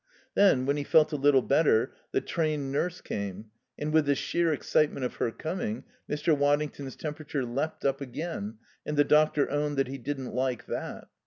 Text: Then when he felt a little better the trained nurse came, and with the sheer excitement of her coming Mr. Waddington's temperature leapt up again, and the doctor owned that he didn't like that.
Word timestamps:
Then 0.33 0.65
when 0.65 0.77
he 0.77 0.83
felt 0.83 1.11
a 1.11 1.15
little 1.15 1.43
better 1.43 1.93
the 2.11 2.21
trained 2.21 2.71
nurse 2.71 3.01
came, 3.01 3.51
and 3.77 3.93
with 3.93 4.07
the 4.07 4.15
sheer 4.15 4.51
excitement 4.51 5.05
of 5.05 5.17
her 5.17 5.29
coming 5.29 5.83
Mr. 6.09 6.35
Waddington's 6.35 6.95
temperature 6.95 7.45
leapt 7.45 7.85
up 7.85 8.01
again, 8.01 8.57
and 8.83 8.97
the 8.97 9.03
doctor 9.03 9.47
owned 9.51 9.77
that 9.77 9.89
he 9.89 9.99
didn't 9.99 10.33
like 10.33 10.65
that. 10.65 11.07